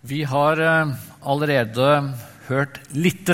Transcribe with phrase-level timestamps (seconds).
[0.00, 0.90] Vi har eh,
[1.26, 1.86] allerede
[2.46, 3.26] hørt litt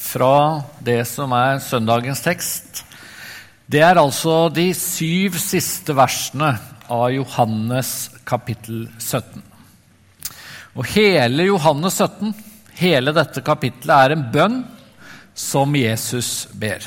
[0.00, 2.80] fra det som er søndagens tekst.
[3.68, 6.54] Det er altså de syv siste versene
[6.88, 9.44] av Johannes kapittel 17.
[10.80, 12.32] Og hele Johannes 17,
[12.80, 14.60] hele dette kapittelet, er en bønn
[15.36, 16.80] som Jesus ber.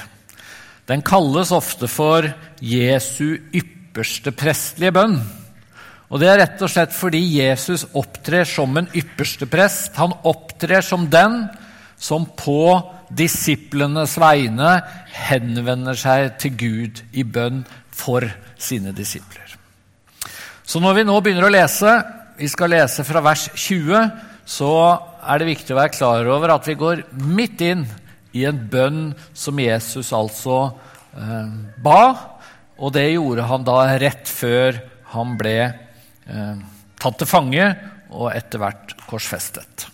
[0.90, 2.26] Den kalles ofte for
[2.66, 5.20] Jesu ypperste prestlige bønn.
[6.10, 9.94] Og Det er rett og slett fordi Jesus opptrer som en ypperste prest.
[10.02, 11.44] Han opptrer som den
[12.00, 12.80] som på
[13.14, 14.80] disiplenes vegne
[15.30, 17.62] henvender seg til Gud i bønn
[17.94, 18.26] for
[18.58, 19.46] sine disipler.
[20.66, 21.94] Så når vi nå begynner å lese,
[22.40, 24.10] vi skal lese fra vers 20,
[24.50, 24.74] så
[25.20, 27.84] er det viktig å være klar over at vi går midt inn
[28.38, 29.02] i en bønn
[29.38, 30.72] som Jesus altså
[31.18, 32.02] eh, ba,
[32.80, 34.80] og det gjorde han da rett før
[35.14, 35.89] han ble eh,
[37.00, 37.70] tatt til fange
[38.10, 39.88] og etter hvert korsfestet.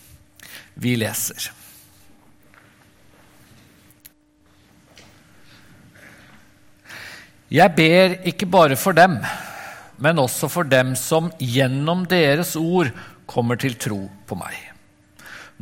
[0.76, 1.52] Vi leser.
[7.56, 9.20] Jeg ber ikke bare for dem,
[10.02, 12.90] men også for dem som gjennom deres ord
[13.30, 14.56] kommer til tro på meg.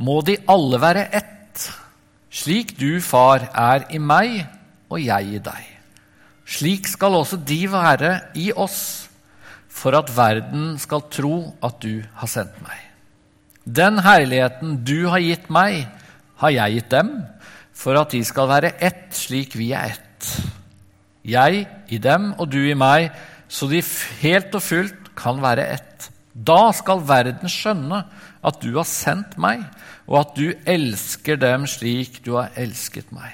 [0.00, 1.68] Må de alle være ett,
[2.34, 4.40] slik du, far, er i meg
[4.90, 5.68] og jeg i deg.
[6.44, 9.03] Slik skal også de være i oss
[9.74, 12.78] for at verden skal tro at du har sendt meg.
[13.64, 15.86] Den herligheten du har gitt meg,
[16.38, 17.14] har jeg gitt dem,
[17.74, 20.28] for at de skal være ett slik vi er ett.
[21.24, 23.10] Jeg i dem og du i meg,
[23.48, 23.80] så de
[24.20, 26.10] helt og fullt kan være ett.
[26.34, 28.04] Da skal verden skjønne
[28.44, 29.64] at du har sendt meg,
[30.06, 33.32] og at du elsker dem slik du har elsket meg.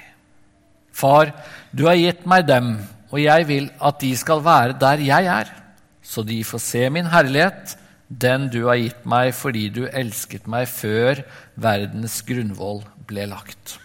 [0.94, 1.32] Far,
[1.72, 2.76] du har gitt meg dem,
[3.10, 5.56] og jeg vil at de skal være der jeg er
[6.10, 7.76] så de får se min herlighet,
[8.10, 11.22] den du har gitt meg fordi du elsket meg før
[11.54, 13.76] verdens grunnvoll ble lagt.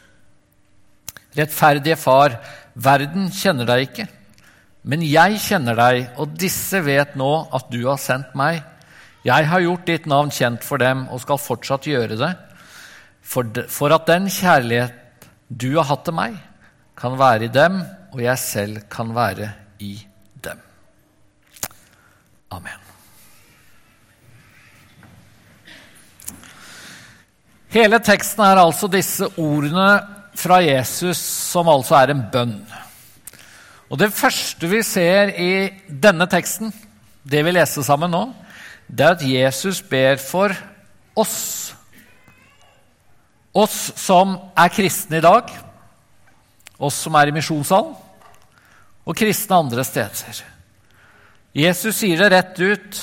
[1.38, 2.40] Rettferdige Far,
[2.74, 4.08] verden kjenner deg ikke,
[4.90, 8.62] men jeg kjenner deg, og disse vet nå at du har sendt meg.
[9.26, 12.32] Jeg har gjort ditt navn kjent for dem og skal fortsatt gjøre det,
[13.26, 16.38] for, at den kjærlighet du har hatt til meg,
[16.98, 17.82] kan være i dem,
[18.14, 19.50] og jeg selv kan være
[19.82, 20.15] i dem.
[22.54, 22.82] Amen.
[27.76, 29.90] Hele teksten er altså disse ordene
[30.40, 32.56] fra Jesus, som altså er en bønn.
[33.90, 36.72] Og Det første vi ser i denne teksten,
[37.24, 38.24] det vi leste sammen nå,
[38.88, 40.56] det er at Jesus ber for
[41.16, 41.76] oss.
[43.56, 45.52] Oss som er kristne i dag,
[46.80, 47.96] oss som er i misjonssalen,
[49.06, 50.55] og kristne andre steder.
[51.56, 53.02] Jesus sier det rett ut.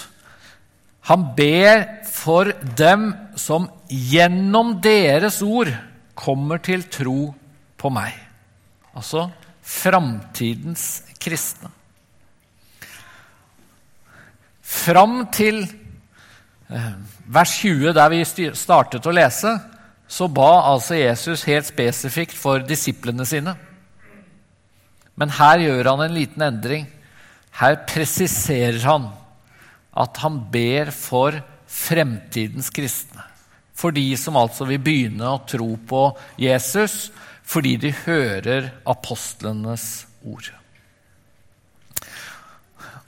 [1.08, 5.72] Han ber for dem som gjennom deres ord
[6.14, 7.32] kommer til tro
[7.80, 8.12] på meg.
[8.92, 9.30] Altså
[9.62, 11.70] framtidens kristne.
[14.62, 16.94] Fram til eh,
[17.28, 18.22] vers 20, der vi
[18.56, 19.52] startet å lese,
[20.08, 23.54] så ba altså Jesus helt spesifikt for disiplene sine.
[25.16, 26.86] Men her gjør han en liten endring.
[27.60, 29.10] Her presiserer han
[29.92, 31.36] at han ber for
[31.68, 33.26] fremtidens kristne.
[33.76, 36.06] For de som altså vil begynne å tro på
[36.40, 37.10] Jesus
[37.52, 40.52] fordi de hører apostlenes ord.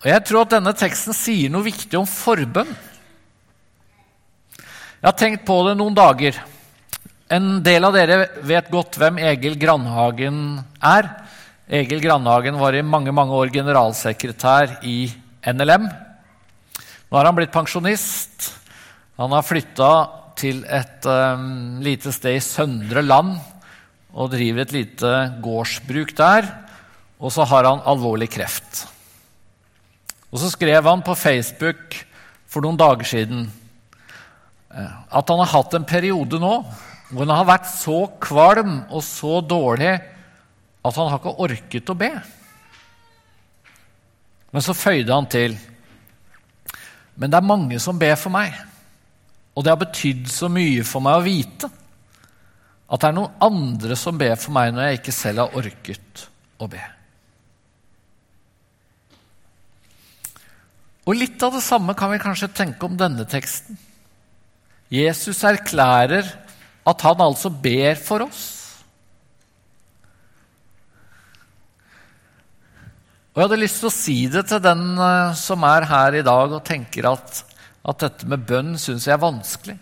[0.02, 2.74] Og Jeg tror at denne teksten sier noe viktig om forbønn.
[4.58, 6.36] Jeg har tenkt på det noen dager.
[7.32, 11.08] En del av dere vet godt hvem Egil Grandhagen er.
[11.64, 15.08] Egil Grandhagen var i mange mange år generalsekretær i
[15.48, 15.86] NLM.
[15.88, 18.50] Nå har han blitt pensjonist.
[19.16, 19.88] Han har flytta
[20.36, 23.38] til et um, lite sted i Søndre Land
[24.12, 26.50] og driver et lite gårdsbruk der.
[27.16, 28.84] Og så har han alvorlig kreft.
[30.28, 31.96] Og så skrev han på Facebook
[32.44, 36.58] for noen dager siden eh, at han har hatt en periode nå
[37.08, 39.94] hvor han har vært så kvalm og så dårlig
[40.84, 42.10] at han har ikke orket å be.
[44.54, 45.56] Men så føyde han til
[47.14, 48.54] Men det er mange som ber for meg.
[49.54, 51.68] Og det har betydd så mye for meg å vite
[52.84, 56.24] at det er noen andre som ber for meg når jeg ikke selv har orket
[56.58, 56.82] å be.
[61.04, 63.78] Og litt av det samme kan vi kanskje tenke om denne teksten.
[64.92, 66.28] Jesus erklærer
[66.84, 68.53] at han altså ber for oss.
[73.34, 76.22] Og Jeg hadde lyst til å si det til den eh, som er her i
[76.22, 77.40] dag og tenker at,
[77.82, 79.74] at dette med bønn syns jeg er vanskelig.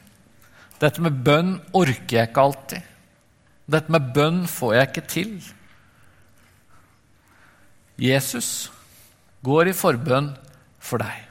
[0.81, 2.87] Dette med bønn orker jeg ikke alltid.
[3.77, 5.35] Dette med bønn får jeg ikke til.
[8.01, 8.49] Jesus
[9.45, 10.33] går i forbønn
[10.81, 11.29] for deg.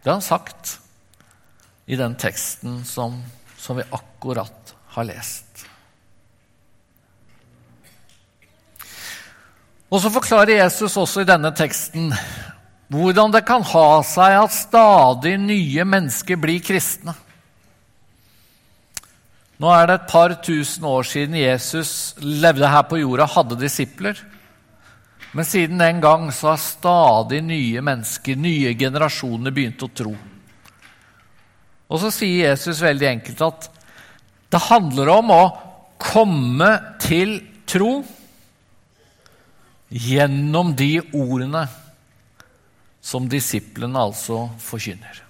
[0.00, 0.78] Det har han sagt
[1.84, 3.20] i den teksten som,
[3.60, 5.68] som vi akkurat har lest.
[9.90, 12.12] Og så forklarer Jesus også i denne teksten
[12.90, 17.14] hvordan det kan ha seg at stadig nye mennesker blir kristne.
[19.60, 24.18] Nå er det et par tusen år siden Jesus levde her på jorda, hadde disipler.
[25.36, 30.14] Men siden den gang så har stadig nye mennesker, nye generasjoner, begynt å tro.
[31.90, 33.68] Og så sier Jesus veldig enkelt at
[34.50, 35.42] det handler om å
[36.00, 36.72] komme
[37.02, 37.36] til
[37.70, 38.00] tro
[39.90, 41.66] gjennom de ordene
[43.02, 45.22] som disiplene altså forkynner.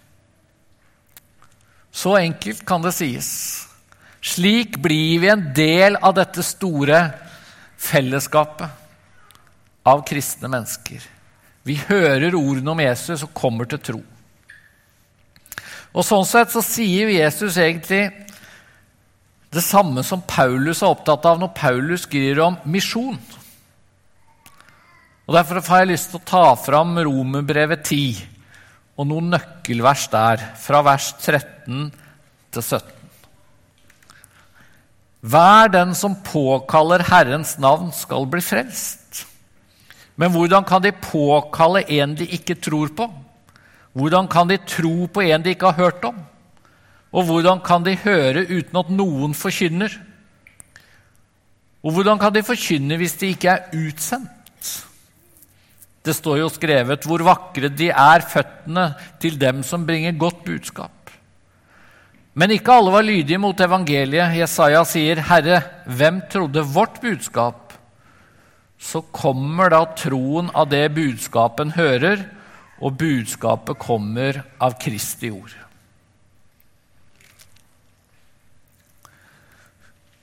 [1.91, 3.31] Så enkelt kan det sies.
[4.21, 7.01] Slik blir vi en del av dette store
[7.81, 8.69] fellesskapet
[9.89, 11.01] av kristne mennesker.
[11.65, 14.01] Vi hører ordene om Jesus og kommer til tro.
[15.91, 18.11] Og Sånn sett så sier Jesus egentlig
[19.51, 23.19] det samme som Paulus er opptatt av når Paulus skriver om misjon.
[25.31, 28.17] Og Derfor har jeg lyst til å ta fram Romerbrevet 10
[28.99, 31.85] og noen nøkkelvers der, fra vers 13
[32.51, 32.89] til 17.
[35.31, 39.21] Hver den som påkaller Herrens navn, skal bli frelst.
[40.19, 43.07] Men hvordan kan de påkalle en de ikke tror på?
[43.95, 46.19] Hvordan kan de tro på en de ikke har hørt om?
[47.15, 49.95] Og hvordan kan de høre uten at noen forkynner?
[51.87, 54.90] Og hvordan kan de forkynne hvis de ikke er utsendt?
[56.11, 58.89] Det står jo skrevet hvor vakre de er føttene
[59.23, 61.13] til dem som bringer godt budskap.
[62.35, 64.35] Men ikke alle var lydige mot evangeliet.
[64.35, 67.77] Jesaja sier, 'Herre, hvem trodde vårt budskap?'
[68.81, 72.25] så kommer da troen av det budskapen hører,
[72.81, 75.53] og budskapet kommer av Kristi ord.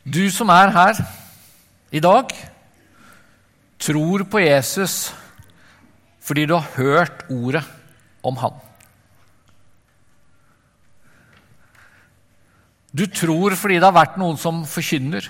[0.03, 1.03] Du som er her
[1.91, 2.33] i dag,
[3.77, 5.13] tror på Jesus
[6.27, 7.63] fordi du har hørt ordet
[8.27, 8.55] om han.
[12.91, 15.27] Du tror fordi det har vært noen som forkynner.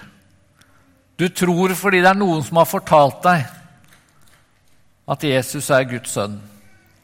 [1.18, 3.46] Du tror fordi det er noen som har fortalt deg
[5.08, 6.36] at Jesus er Guds sønn,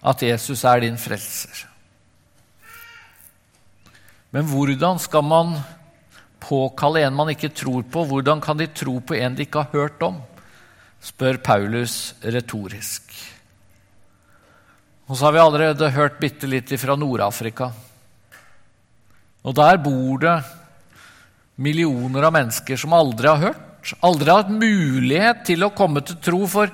[0.04, 1.64] at Jesus er din frelser.
[4.34, 5.56] Men hvordan skal man
[6.44, 8.04] påkalle en man ikke tror på?
[8.10, 10.22] Hvordan kan de tro på en de ikke har hørt om?
[11.04, 13.12] spør Paulus retorisk.
[15.08, 17.72] Og så har vi allerede hørt bitte litt fra Nord-Afrika.
[19.44, 20.38] Og der bor det
[21.60, 23.70] millioner av mennesker som aldri har hørt
[24.00, 26.72] aldri har hatt mulighet til å komme til tro, for,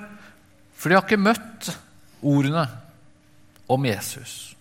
[0.76, 1.70] for de har ikke møtt
[2.20, 2.66] ordene
[3.70, 4.54] om Jesus.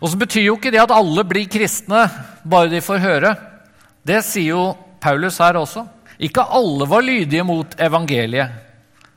[0.00, 2.06] Og så betyr jo ikke det at alle blir kristne
[2.42, 3.34] bare de får høre.
[4.02, 4.64] Det sier jo
[5.00, 5.84] Paulus her også.
[6.20, 8.66] Ikke alle var lydige mot evangeliet.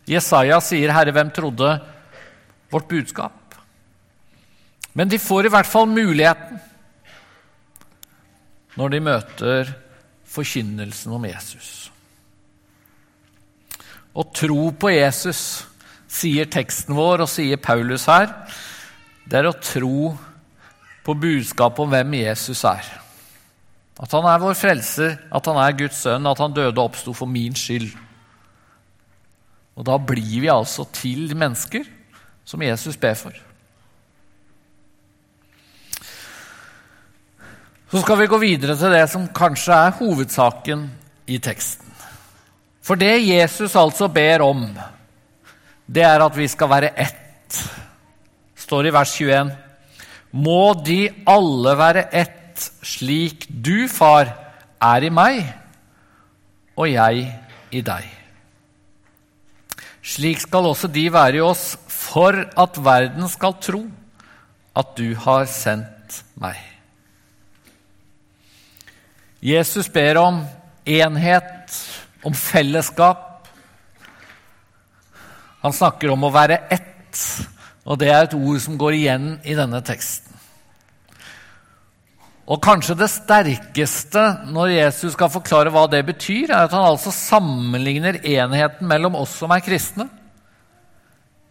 [0.07, 1.79] Jesaja sier, 'Herre, hvem trodde
[2.73, 3.57] vårt budskap?'
[4.93, 6.59] Men de får i hvert fall muligheten
[8.77, 9.71] når de møter
[10.33, 11.71] forkynnelsen om Jesus.
[14.13, 15.65] Å tro på Jesus,
[16.09, 18.29] sier teksten vår og sier Paulus her,
[19.25, 20.13] det er å tro
[21.03, 22.85] på budskapet om hvem Jesus er.
[24.01, 27.13] At han er vår frelser, at han er Guds sønn, at han døde og oppsto
[27.17, 27.91] for min skyld.
[29.73, 31.85] Og da blir vi altså til mennesker
[32.45, 33.35] som Jesus ber for.
[37.93, 40.87] Så skal vi gå videre til det som kanskje er hovedsaken
[41.29, 41.91] i teksten.
[42.83, 44.65] For det Jesus altså ber om,
[45.85, 47.59] det er at vi skal være ett.
[48.55, 49.51] står i vers 21.
[50.31, 54.31] Må de alle være ett, slik du, far,
[54.81, 55.43] er i meg,
[56.75, 57.27] og jeg
[57.71, 58.09] i deg.
[60.01, 61.75] Slik skal også de være i oss,
[62.13, 63.81] for at verden skal tro
[64.77, 66.59] at du har sendt meg.
[69.43, 70.43] Jesus ber om
[70.85, 71.73] enhet,
[72.23, 73.47] om fellesskap.
[75.63, 77.19] Han snakker om å være ett,
[77.83, 80.29] og det er et ord som går igjen i denne teksten.
[82.43, 87.13] Og kanskje det sterkeste når Jesus skal forklare hva det betyr, er at han altså
[87.15, 90.09] sammenligner enheten mellom oss som er kristne,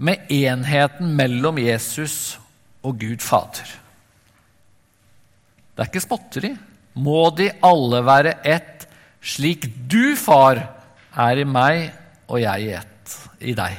[0.02, 2.36] med enheten mellom Jesus
[2.82, 3.70] og Gud Fader.
[5.72, 6.52] Det er ikke småtteri.
[6.98, 8.86] Må de alle være ett,
[9.22, 10.60] slik du, far,
[11.12, 11.92] er i meg
[12.26, 13.78] og jeg i ett i deg.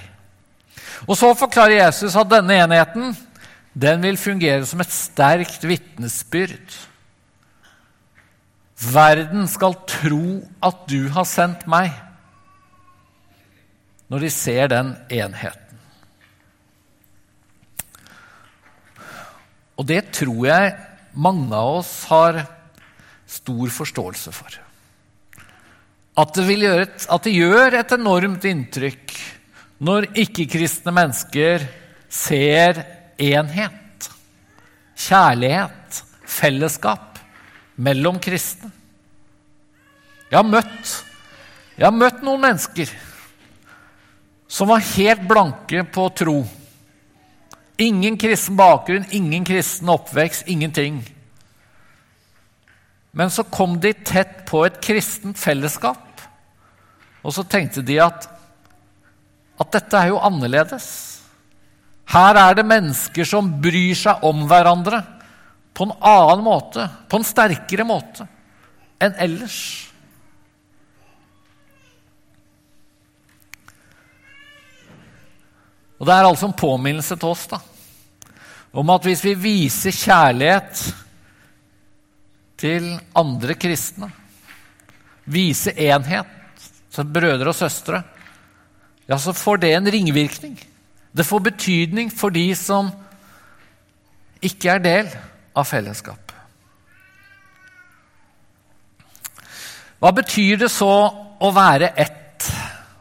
[1.08, 3.14] Og så forklarer Jesus at denne enheten
[3.74, 6.78] den vil fungere som et sterkt vitnesbyrd.
[8.94, 11.92] Verden skal tro at du har sendt meg,
[14.12, 15.63] når de ser den enheten.
[19.80, 20.74] Og det tror jeg
[21.14, 22.44] mange av oss har
[23.30, 24.60] stor forståelse for.
[26.14, 29.16] At det, gjøre, at det gjør et enormt inntrykk
[29.84, 31.66] når ikke-kristne mennesker
[32.14, 32.84] ser
[33.18, 34.10] enhet,
[34.94, 37.18] kjærlighet, fellesskap
[37.82, 38.70] mellom kristne.
[40.30, 40.94] Jeg har møtt,
[41.78, 42.94] jeg har møtt noen mennesker
[44.54, 46.40] som var helt blanke på tro.
[47.82, 51.02] Ingen kristen bakgrunn, ingen kristen oppvekst, ingenting.
[53.12, 56.22] Men så kom de tett på et kristent fellesskap,
[57.24, 58.28] og så tenkte de at,
[59.62, 60.88] at dette er jo annerledes.
[62.14, 65.02] Her er det mennesker som bryr seg om hverandre
[65.74, 68.28] på en annen måte, på en sterkere måte
[69.04, 69.60] enn ellers.
[76.04, 77.62] Og Det er altså en påminnelse til oss da,
[78.76, 80.82] om at hvis vi viser kjærlighet
[82.60, 84.10] til andre kristne,
[85.24, 88.02] viser enhet til brødre og søstre,
[89.08, 90.58] ja, så får det en ringvirkning.
[91.16, 92.90] Det får betydning for de som
[94.44, 95.14] ikke er del
[95.56, 96.34] av fellesskap.
[100.04, 100.92] Hva betyr det så
[101.40, 102.52] å være ett?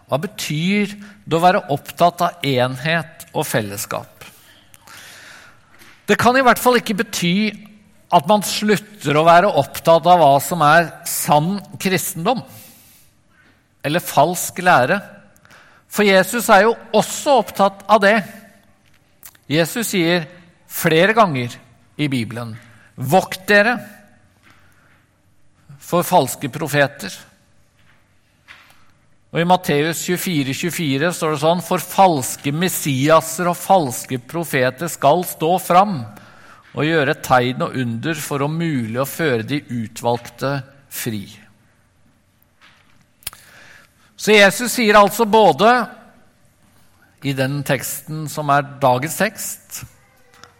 [0.06, 4.26] Hva betyr det å være opptatt av enhet og fellesskap?
[6.06, 7.34] Det kan i hvert fall ikke bety
[8.12, 12.42] at man slutter å være opptatt av hva som er sann kristendom
[13.82, 14.98] eller falsk lære.
[15.92, 18.18] For Jesus er jo også opptatt av det.
[19.50, 20.26] Jesus sier
[20.72, 21.54] flere ganger
[22.00, 22.54] i Bibelen
[22.96, 23.78] Vokt dere
[25.82, 27.12] for falske profeter.
[29.32, 35.24] Og I Matteus 24, 24 står det sånn For falske Messiaser og falske profeter skal
[35.24, 36.02] stå fram
[36.72, 40.52] og gjøre tegn og under for om mulig å føre de utvalgte
[40.92, 41.24] fri.
[44.16, 45.72] Så Jesus sier altså både
[47.24, 49.82] i den teksten som er dagens tekst,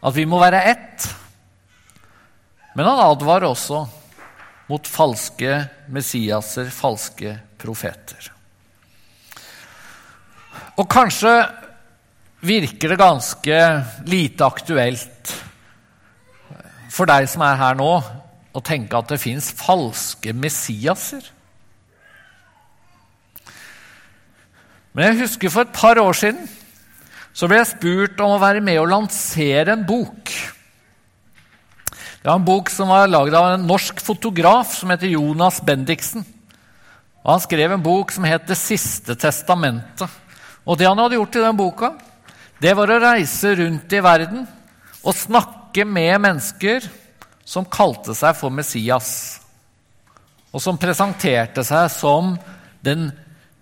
[0.02, 1.09] at vi må være ett,
[2.73, 3.85] men han advarer også
[4.69, 5.59] mot falske
[5.93, 8.33] Messiaser, falske profeter.
[10.81, 11.33] Og kanskje
[12.43, 13.59] virker det ganske
[14.09, 15.35] lite aktuelt
[16.93, 17.93] for deg som er her nå,
[18.52, 21.25] å tenke at det fins falske Messiaser.
[24.93, 26.49] Men jeg husker for et par år siden
[27.33, 30.29] så ble jeg spurt om å være med og lansere en bok.
[32.23, 36.26] Det var en bok som var lagd av en norsk fotograf som heter Jonas Bendiksen.
[37.23, 40.11] Og Han skrev en bok som het Det siste testamentet.
[40.66, 41.92] Og det han hadde gjort i den boka,
[42.62, 44.45] det var å reise rundt i verden
[45.02, 46.85] og snakke med mennesker
[47.45, 49.40] som kalte seg for Messias,
[50.52, 52.37] og som presenterte seg som
[52.85, 53.09] den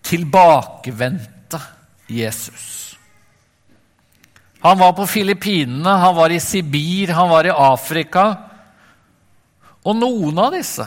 [0.05, 1.61] tilbakevendte
[2.11, 2.99] Jesus.
[4.61, 8.27] Han var på Filippinene, han var i Sibir, han var i Afrika.
[9.89, 10.85] Og noen av disse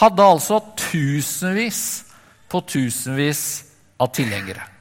[0.00, 1.82] hadde altså tusenvis
[2.48, 3.42] på tusenvis
[4.00, 4.77] av tilhengere.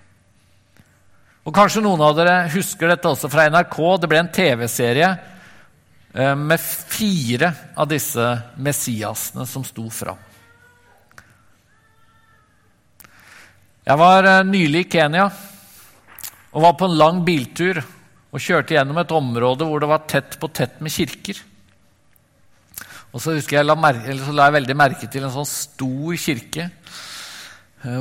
[1.48, 3.78] Og Kanskje noen av dere husker dette også fra NRK.
[4.04, 5.12] Det ble en TV-serie
[6.12, 8.26] eh, med fire av disse
[8.60, 10.20] Messiasene som sto fram.
[13.88, 15.30] Jeg var eh, nylig i Kenya
[16.52, 20.36] og var på en lang biltur og kjørte gjennom et område hvor det var tett
[20.42, 21.40] på tett med kirker.
[23.16, 26.68] Og så jeg la, merke, så la jeg veldig merke til en sånn stor kirke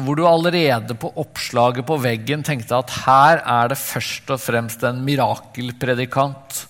[0.07, 4.83] hvor du allerede på oppslaget på veggen tenkte at her er det først og fremst
[4.87, 6.64] en mirakelpredikant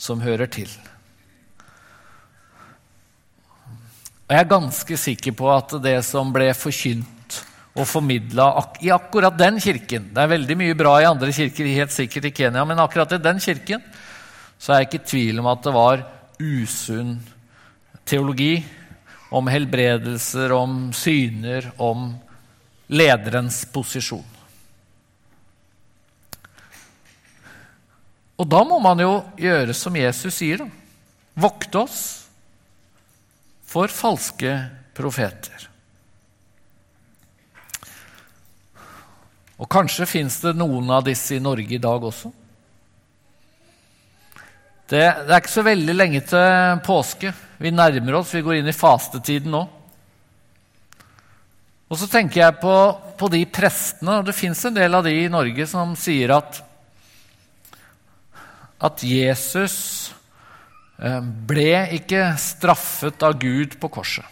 [0.00, 0.70] som hører til.
[4.26, 7.40] Og jeg er ganske sikker på at det som ble forkynt
[7.72, 8.46] og formidla
[8.84, 12.34] i akkurat den kirken Det er veldig mye bra i andre kirker, helt sikkert i
[12.36, 13.84] Kenya, men akkurat i den kirken
[14.60, 16.04] så er jeg ikke i tvil om at det var
[16.38, 17.16] usunn
[18.06, 18.54] teologi
[19.32, 22.12] om helbredelser, om syner, om
[22.92, 24.24] lederens posisjon.
[28.36, 30.64] Og da må man jo gjøre som Jesus sier.
[30.64, 30.68] da.
[31.42, 32.00] Vokte oss,
[33.72, 34.50] for falske
[34.92, 35.68] profeter.
[39.62, 42.32] Og kanskje fins det noen av disse i Norge i dag også.
[44.92, 47.30] Det, det, er ikke så veldig lenge til påske.
[47.62, 49.62] Vi nærmer oss, vi går inn i fastetiden nå.
[51.92, 52.74] Og så tenker jeg på,
[53.20, 56.62] på de prestene, og det fins en del av de i Norge som sier at,
[58.80, 59.74] at Jesus
[60.96, 64.24] eh, ble ikke straffet av Gud på korset.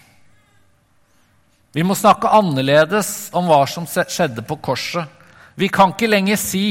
[1.77, 5.05] Vi må snakke annerledes om hva som skjedde på korset.
[5.61, 6.65] Vi kan ikke lenger si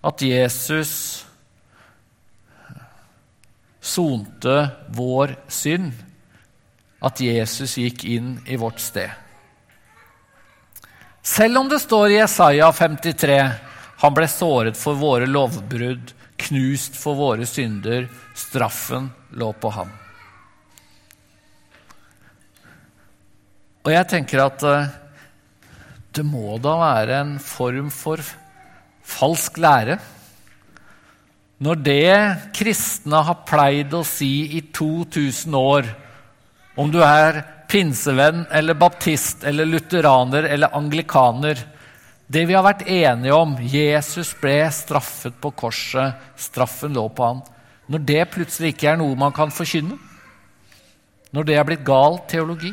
[0.00, 0.94] at Jesus
[3.84, 4.56] sonte
[4.96, 5.92] vår synd
[7.02, 9.10] at Jesus gikk inn i vårt sted.
[11.22, 13.38] Selv om det står i Jesaja 53
[14.02, 16.10] han ble såret for våre lovbrudd,
[16.42, 19.92] knust for våre synder, straffen lå på ham.
[23.82, 24.90] Og jeg tenker at eh,
[26.14, 28.22] det må da være en form for
[29.12, 29.98] falsk lære
[31.62, 32.12] når det
[32.58, 35.86] kristne har pleid å si i 2000 år,
[36.74, 41.60] om du er pinsevenn eller baptist eller lutheraner eller anglikaner
[42.32, 47.42] Det vi har vært enige om Jesus ble straffet på korset, straffen lå på han.
[47.92, 49.98] Når det plutselig ikke er noe man kan forkynne,
[51.32, 52.72] når det er blitt gal teologi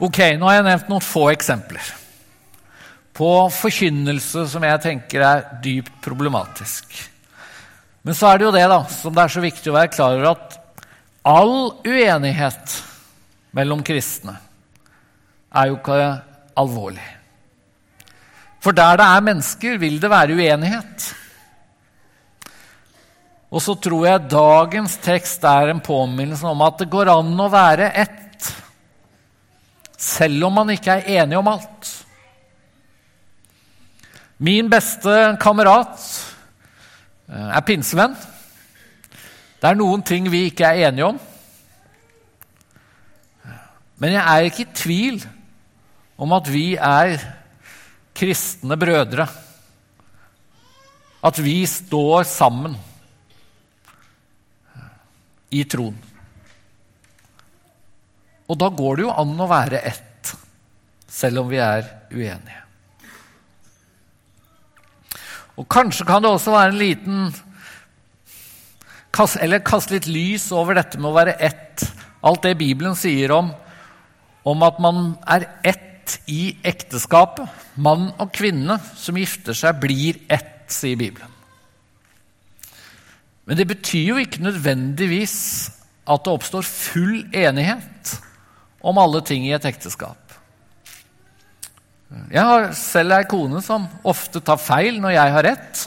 [0.00, 1.94] Ok, nå har jeg nevnt noen få eksempler
[3.20, 6.94] på forkynnelse som jeg tenker er dypt problematisk.
[8.02, 10.16] Men så er det jo det da, som det er så viktig å være klar
[10.16, 10.56] over, at
[11.28, 12.76] all uenighet
[13.56, 14.38] mellom kristne
[15.50, 15.98] er jo ikke
[16.60, 17.06] alvorlig.
[18.60, 21.08] For der det er mennesker, vil det være uenighet.
[23.50, 27.48] Og så tror jeg dagens tekst er en påminnelse om at det går an å
[27.50, 28.50] være ett,
[30.00, 31.88] selv om man ikke er enig om alt.
[34.40, 35.98] Min beste kamerat
[37.30, 38.16] er pinsevenn.
[39.60, 41.18] Det er noen ting vi ikke er enige om.
[44.00, 45.20] Men jeg er ikke i tvil
[46.20, 47.20] om at vi er
[48.16, 49.26] kristne brødre.
[51.20, 52.78] At vi står sammen
[55.52, 55.98] i troen.
[58.50, 60.32] Og da går det jo an å være ett,
[61.06, 62.59] selv om vi er uenige.
[65.60, 67.32] Og kanskje kan det også være en liten
[69.42, 71.82] Eller kaste litt lys over dette med å være ett.
[72.24, 73.50] Alt det Bibelen sier om,
[74.48, 77.48] om at man er ett i ekteskapet.
[77.76, 81.28] Mann og kvinne som gifter seg, blir ett, sier Bibelen.
[83.44, 85.36] Men det betyr jo ikke nødvendigvis
[86.06, 88.14] at det oppstår full enighet
[88.80, 90.29] om alle ting i et ekteskap.
[92.10, 95.82] Jeg har selv ei kone som ofte tar feil når jeg har rett,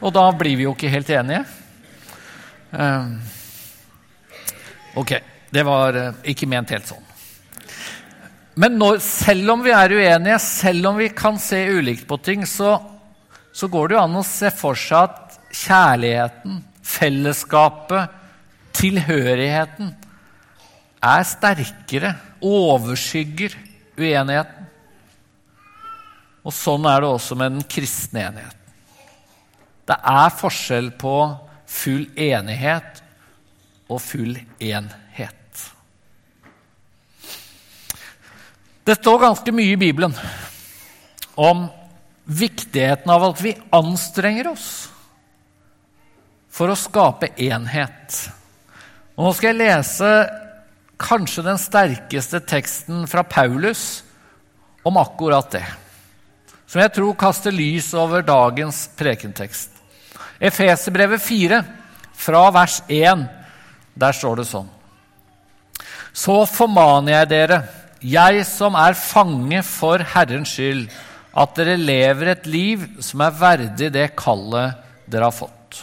[0.00, 1.42] og da blir vi jo ikke helt enige.
[2.72, 3.12] Uh,
[4.96, 5.12] ok,
[5.52, 7.04] det var uh, ikke ment helt sånn.
[8.56, 12.46] Men når, selv om vi er uenige, selv om vi kan se ulikt på ting,
[12.48, 12.78] så,
[13.52, 18.16] så går det jo an å se for seg at kjærligheten, fellesskapet,
[18.76, 19.92] tilhørigheten
[21.04, 23.56] er sterkere, overskygger
[24.00, 24.55] uenigheten.
[26.46, 28.62] Og sånn er det også med den kristne enigheten.
[29.86, 31.16] Det er forskjell på
[31.66, 33.02] full enighet
[33.90, 35.62] og full enhet.
[38.86, 40.14] Det står ganske mye i Bibelen
[41.34, 41.64] om
[42.26, 44.68] viktigheten av at vi anstrenger oss
[46.50, 48.20] for å skape enhet.
[49.18, 50.12] Og nå skal jeg lese
[51.02, 54.04] kanskje den sterkeste teksten fra Paulus
[54.86, 55.66] om akkurat det
[56.66, 59.70] som jeg tror kaster lys over dagens prekentekst.
[60.42, 61.62] Efeserbrevet 4,
[62.16, 63.26] fra vers 1,
[63.96, 64.68] der står det sånn.
[66.16, 67.58] Så formaner jeg dere,
[68.00, 70.86] jeg som er fange for Herrens skyld,
[71.36, 75.82] at dere lever et liv som er verdig det kallet dere har fått.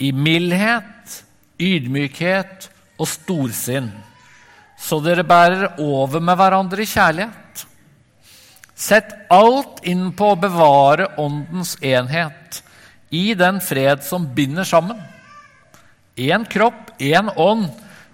[0.00, 1.20] I mildhet,
[1.60, 3.90] ydmykhet og storsinn,
[4.80, 7.66] så dere bærer over med hverandre i kjærlighet.
[8.82, 12.62] Sett alt inn på å bevare åndens enhet
[13.14, 14.98] i den fred som binder sammen.
[16.18, 17.68] Én kropp, én ånd,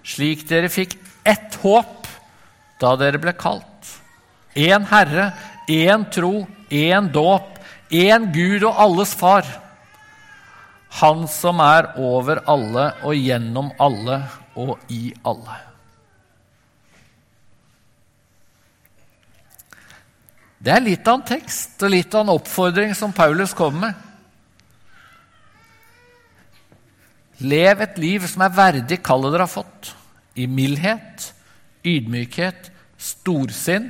[0.05, 0.93] slik dere fikk
[1.27, 2.05] ett håp
[2.79, 3.95] da dere ble kalt.
[4.53, 5.31] Én Herre,
[5.67, 7.57] én tro, én dåp,
[7.89, 9.47] én Gud og alles Far.
[11.01, 14.21] Han som er over alle og gjennom alle
[14.57, 15.68] og i alle.
[20.59, 24.05] Det er litt av en tekst og litt av en oppfordring som Paulus kommer med.
[27.39, 29.93] Lev et liv som er verdig kallet dere har fått,
[30.35, 31.29] i mildhet,
[31.87, 32.67] ydmykhet,
[32.99, 33.87] storsinn,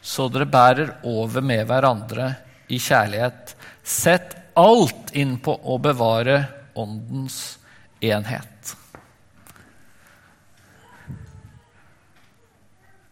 [0.00, 2.30] så dere bærer over med hverandre
[2.72, 3.52] i kjærlighet.
[3.84, 6.38] Sett alt inn på å bevare
[6.80, 7.58] åndens
[8.00, 8.72] enhet.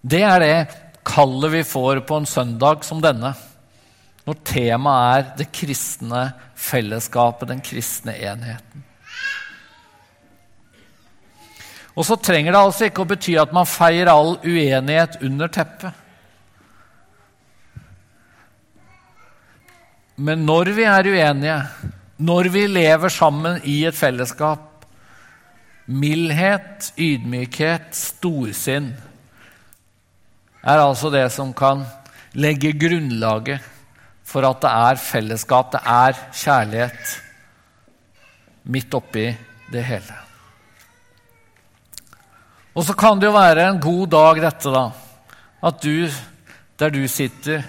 [0.00, 0.56] Det er det
[1.04, 3.34] kallet vi får på en søndag som denne,
[4.24, 6.24] når temaet er det kristne
[6.56, 8.84] fellesskapet, den kristne enheten.
[11.94, 16.00] Og så trenger det altså ikke å bety at man feier all uenighet under teppet.
[20.16, 21.58] Men når vi er uenige,
[22.22, 24.70] når vi lever sammen i et fellesskap
[25.84, 28.94] Mildhet, ydmykhet, storsinn
[30.64, 31.84] er altså det som kan
[32.34, 33.62] legge grunnlaget
[34.24, 37.16] for at det er fellesskap, det er kjærlighet
[38.72, 39.26] midt oppi
[39.70, 40.16] det hele.
[42.74, 44.88] Og så kan det jo være en god dag, dette, da.
[45.64, 46.08] At du,
[46.80, 47.62] der du sitter,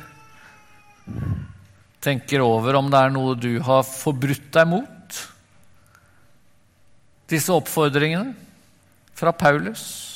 [2.01, 5.21] tenker over om det er noe du har forbrutt deg mot.
[7.29, 8.33] Disse oppfordringene
[9.17, 10.14] fra Paulus.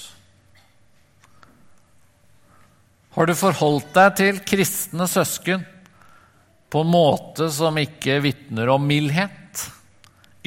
[3.19, 5.65] Har du forholdt deg til kristne søsken
[6.71, 9.65] på en måte som ikke vitner om mildhet,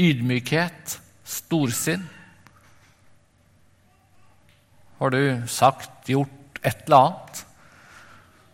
[0.00, 2.08] ydmykhet, storsinn?
[5.02, 7.40] har du sagt, gjort et eller annet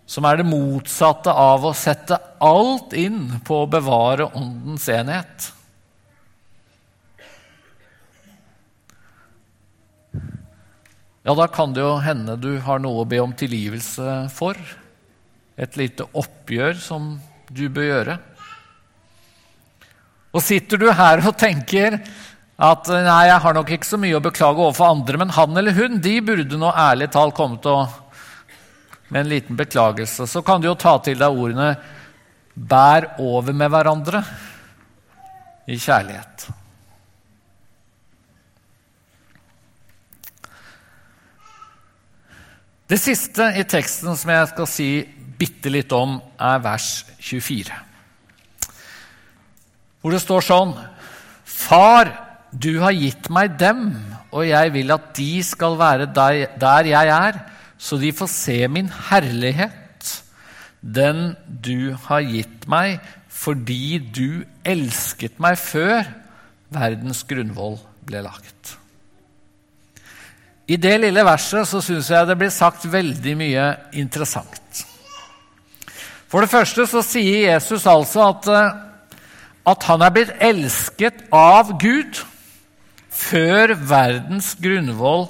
[0.08, 5.50] som er det motsatte av å sette alt inn på å bevare åndens enhet.
[11.28, 14.56] Ja, da kan det jo hende du har noe å be om tilgivelse for.
[15.60, 17.10] Et lite oppgjør som
[17.52, 18.14] du bør gjøre.
[20.32, 21.98] Og sitter du her og tenker
[22.56, 25.76] at nei, jeg har nok ikke så mye å beklage overfor andre, men han eller
[25.76, 27.68] hun de burde nå ærlig talt kommet
[29.12, 30.24] med en liten beklagelse.
[30.24, 31.74] Så kan du jo ta til deg ordene
[32.56, 34.24] 'bær over med hverandre'
[35.68, 36.48] i kjærlighet.
[42.88, 44.88] Det siste i teksten som jeg skal si
[45.38, 47.74] bitte litt om, er vers 24.
[50.00, 50.72] Hvor det står sånn
[51.44, 52.08] Far,
[52.48, 53.90] du har gitt meg dem,
[54.32, 57.42] og jeg vil at de skal være der jeg er,
[57.76, 60.14] så de får se min herlighet,
[60.80, 66.08] den du har gitt meg, fordi du elsket meg før
[66.72, 67.76] verdens grunnvoll
[68.08, 68.78] ble lagt.
[70.68, 74.84] I det lille verset så syns jeg det blir sagt veldig mye interessant.
[76.28, 78.48] For det første så sier Jesus altså at,
[79.72, 82.20] at han er blitt elsket av Gud
[83.08, 85.24] før verdens grunnvoll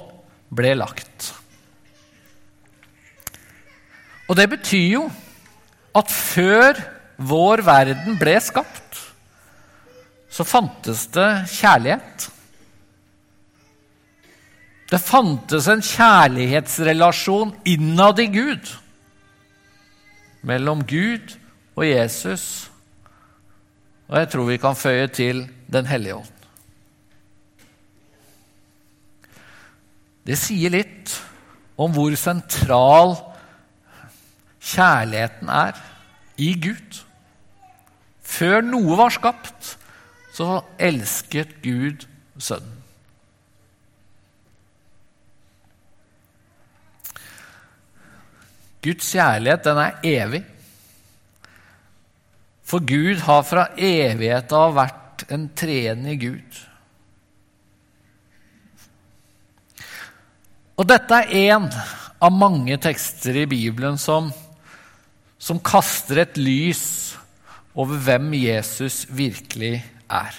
[0.51, 1.29] ble lagt.
[4.27, 5.05] Og det betyr jo
[5.95, 6.77] at før
[7.29, 8.99] vår verden ble skapt,
[10.29, 12.27] så fantes det kjærlighet.
[14.89, 18.71] Det fantes en kjærlighetsrelasjon innad i Gud,
[20.41, 21.35] mellom Gud
[21.75, 22.71] og Jesus,
[24.09, 26.35] og jeg tror vi kan føye til Den hellige ånd.
[30.25, 31.13] Det sier litt
[31.77, 33.13] om hvor sentral
[34.71, 35.77] kjærligheten er
[36.41, 37.03] i Gud.
[38.25, 39.75] Før noe var skapt,
[40.33, 42.05] så elsket Gud
[42.39, 42.78] Sønnen.
[48.83, 50.43] Guds kjærlighet, den er evig.
[52.63, 56.59] For Gud har fra evigheten av vært en treende Gud.
[60.79, 61.65] Og dette er én
[62.23, 64.29] av mange tekster i Bibelen som,
[65.35, 66.85] som kaster et lys
[67.75, 70.37] over hvem Jesus virkelig er.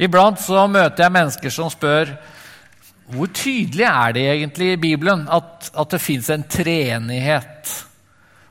[0.00, 2.12] Iblant så møter jeg mennesker som spør
[3.12, 7.72] hvor tydelig er det egentlig i Bibelen at, at det fins en treenighet?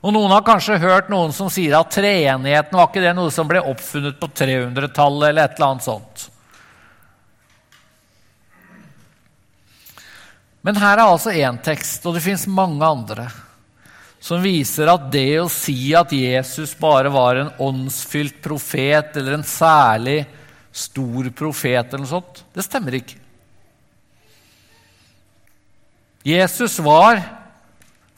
[0.00, 3.48] Og Noen har kanskje hørt noen som sier at treenigheten var ikke det noe som
[3.48, 5.28] ble oppfunnet på 300-tallet.
[5.28, 6.26] eller et eller annet sånt.
[10.64, 13.28] Men her er altså én tekst, og det fins mange andre,
[14.20, 19.46] som viser at det å si at Jesus bare var en åndsfylt profet eller en
[19.46, 20.18] særlig
[20.72, 22.44] stor profet eller noe sånt.
[22.52, 23.29] Det stemmer ikke.
[26.26, 27.22] Jesus var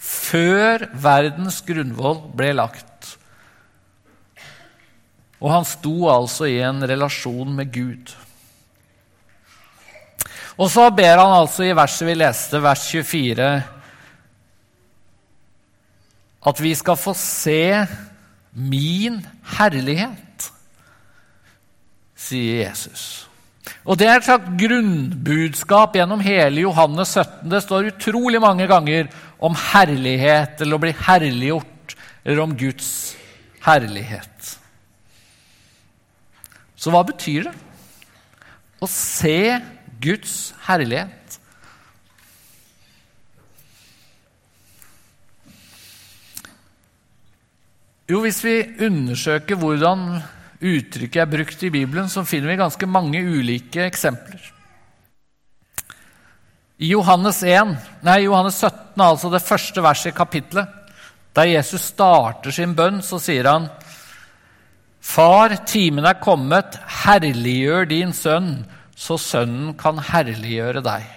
[0.02, 2.88] før verdens grunnvoll ble lagt.
[5.42, 8.12] Og han sto altså i en relasjon med Gud.
[10.58, 13.48] Og så ber han altså i verset vi leste, vers 24,
[16.42, 17.86] at vi skal få se
[18.52, 19.20] min
[19.56, 20.50] herlighet,
[22.18, 23.31] sier Jesus.
[23.82, 27.50] Og Det er et slags grunnbudskap gjennom hele Johannes 17.
[27.50, 29.08] Det står utrolig mange ganger
[29.42, 33.16] om herlighet, eller å bli herliggjort, eller om Guds
[33.66, 34.52] herlighet.
[36.78, 37.54] Så hva betyr det?
[38.82, 39.58] Å se
[40.02, 41.38] Guds herlighet.
[48.10, 50.20] Jo, hvis vi undersøker hvordan
[50.62, 54.42] uttrykket er brukt i Bibelen, så finner vi ganske mange ulike eksempler.
[56.82, 60.78] I Johannes, 1, nei, Johannes 17, altså det første verset i kapittelet,
[61.36, 63.70] der Jesus starter sin bønn, så sier han
[65.02, 68.52] Far, timen er kommet, herliggjør din sønn,
[68.94, 71.08] så sønnen kan herliggjøre deg.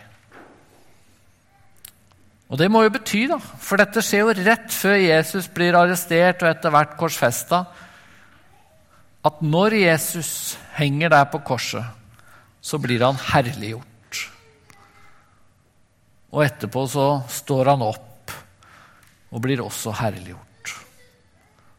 [2.49, 6.41] Og det må jo bety, da, for dette skjer jo rett før Jesus blir arrestert
[6.41, 7.63] og etter hvert korsfesta,
[9.25, 11.85] at når Jesus henger der på korset,
[12.61, 14.21] så blir han herliggjort.
[16.35, 18.33] Og etterpå så står han opp
[19.31, 20.73] og blir også herliggjort.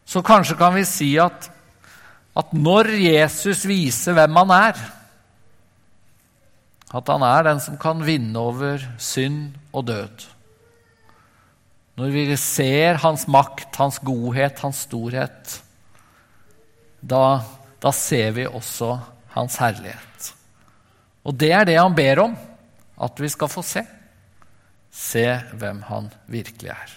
[0.06, 1.48] Så kanskje kan vi si at,
[2.36, 4.86] at når Jesus viser hvem han er,
[6.96, 10.32] at han er den som kan vinne over synd og død
[11.96, 15.54] når vi ser hans makt, hans godhet, hans storhet,
[17.00, 17.42] da,
[17.82, 18.96] da ser vi også
[19.34, 20.32] hans herlighet.
[21.26, 22.36] Og det er det han ber om,
[23.02, 23.82] at vi skal få se.
[24.96, 25.26] Se
[25.58, 26.94] hvem han virkelig er.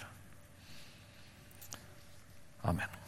[2.64, 2.99] Amen.